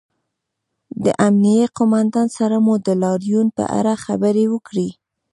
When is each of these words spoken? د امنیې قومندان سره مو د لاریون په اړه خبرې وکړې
د 1.03 1.05
امنیې 1.27 1.65
قومندان 1.77 2.27
سره 2.37 2.55
مو 2.65 2.73
د 2.87 2.87
لاریون 3.03 3.47
په 3.57 3.63
اړه 3.79 3.93
خبرې 4.05 4.45
وکړې 4.53 4.89